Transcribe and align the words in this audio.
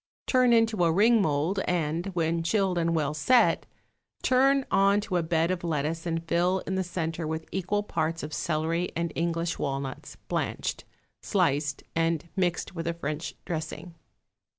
Turn 0.25 0.51
into 0.51 0.83
a 0.83 0.91
ring 0.91 1.21
mould, 1.21 1.59
and, 1.65 2.07
when 2.15 2.41
chilled 2.41 2.79
and 2.79 2.95
well 2.95 3.13
set, 3.13 3.67
turn 4.23 4.65
on 4.71 4.99
to 5.01 5.17
a 5.17 5.21
bed 5.21 5.51
of 5.51 5.63
lettuce 5.63 6.07
and 6.07 6.27
fill 6.27 6.61
in 6.65 6.73
the 6.73 6.83
centre 6.83 7.27
with 7.27 7.45
equal 7.51 7.83
parts 7.83 8.23
of 8.23 8.33
celery 8.33 8.89
and 8.95 9.11
English 9.13 9.59
walnuts, 9.59 10.15
blanched, 10.27 10.85
sliced 11.21 11.83
and 11.95 12.29
mixed 12.35 12.73
with 12.73 12.87
a 12.87 12.95
French 12.95 13.35
dressing. 13.45 13.93